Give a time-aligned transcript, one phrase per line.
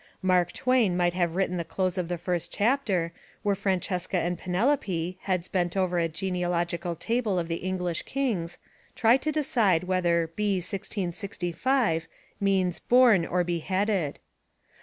[0.23, 3.11] Mark Twain might have written the close of the first chap ter,
[3.43, 8.57] where Francesca and Penelope, heads bent over a genealogical table of the English kings,
[8.95, 10.55] try to decide whether "b.
[10.55, 12.07] 1665"
[12.39, 14.17] means born or beheaded.